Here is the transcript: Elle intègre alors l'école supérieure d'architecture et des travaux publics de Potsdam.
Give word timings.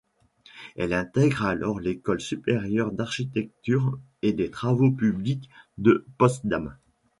Elle 0.77 0.93
intègre 0.93 1.45
alors 1.45 1.79
l'école 1.79 2.21
supérieure 2.21 2.91
d'architecture 2.91 3.99
et 4.23 4.33
des 4.33 4.49
travaux 4.49 4.89
publics 4.91 5.47
de 5.77 6.07
Potsdam. 6.17 6.75